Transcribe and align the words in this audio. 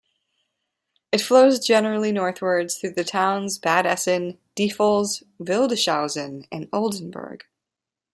It 1.11 1.21
flows 1.21 1.59
generally 1.63 2.11
northwards 2.11 2.73
through 2.75 2.95
the 2.95 3.03
towns 3.03 3.59
Bad 3.59 3.85
Essen, 3.85 4.39
Diepholz, 4.55 5.21
Wildeshausen 5.39 6.47
and 6.51 6.67
Oldenburg. 6.73 7.43